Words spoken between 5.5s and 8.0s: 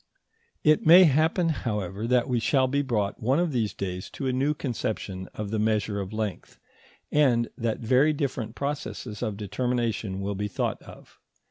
the measure of length, and that